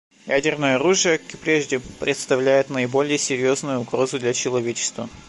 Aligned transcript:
Ядерное 0.25 0.77
оружие, 0.77 1.19
как 1.19 1.35
и 1.35 1.37
прежде, 1.37 1.79
представляет 1.99 2.71
наиболее 2.71 3.19
серьезную 3.19 3.81
угрозу 3.81 4.17
для 4.17 4.33
человечества. 4.33 5.07